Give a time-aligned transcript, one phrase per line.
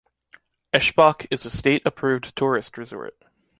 [0.73, 3.13] Eschbach is a state-approved tourist resort.